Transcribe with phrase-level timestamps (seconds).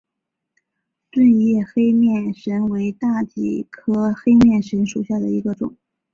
[1.11, 5.77] 钝叶黑面神为大戟科黑面神属下的一个种。